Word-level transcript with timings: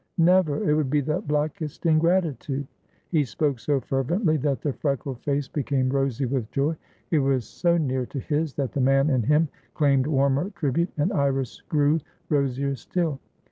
Never! 0.17 0.67
It 0.67 0.73
would 0.73 0.89
be 0.89 1.01
the 1.01 1.21
blackest 1.21 1.85
ingratitude!" 1.85 2.65
He 3.09 3.23
spoke 3.23 3.59
so 3.59 3.79
fervently 3.79 4.35
that 4.37 4.59
the 4.63 4.73
freckled 4.73 5.19
face 5.19 5.47
became 5.47 5.89
rosy 5.91 6.25
with 6.25 6.49
joy. 6.49 6.75
It 7.11 7.19
was 7.19 7.45
so 7.45 7.77
near 7.77 8.07
to 8.07 8.19
his, 8.19 8.55
that 8.55 8.71
the 8.71 8.81
man 8.81 9.11
in 9.11 9.21
him 9.21 9.47
claimed 9.75 10.07
warmer 10.07 10.49
tribute, 10.55 10.89
and 10.97 11.13
Iris 11.13 11.61
grew 11.69 11.99
rosier 12.31 12.73
still. 12.73 13.19